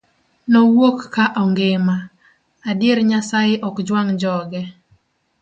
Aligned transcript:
Nowuok 0.51 0.97
ka 1.13 1.25
ongima, 1.41 1.97
adier 2.69 2.97
Nyasaye 3.09 3.55
ok 3.67 3.75
jwang' 3.87 4.15
joge. 4.21 4.61